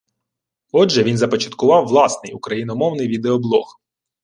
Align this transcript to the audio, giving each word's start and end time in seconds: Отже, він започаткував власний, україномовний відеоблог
Отже, 0.71 1.03
він 1.03 1.17
започаткував 1.17 1.87
власний, 1.87 2.33
україномовний 2.33 3.07
відеоблог 3.07 3.79